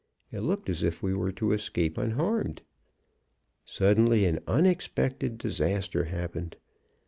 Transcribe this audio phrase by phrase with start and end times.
[0.31, 2.63] It looked as if we were to escape unharmed.
[3.63, 6.57] "Suddenly an unexpected disaster happened.